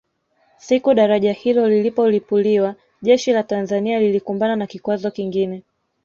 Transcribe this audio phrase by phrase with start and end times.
[0.57, 5.63] Siku daraja hilo lilipolipuliwa jeshi la Tanzania lilikumbana na kikwazo kingine